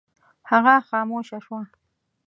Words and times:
هغه 0.49 0.75
خاموشه 0.87 1.37
شوه. 1.45 1.61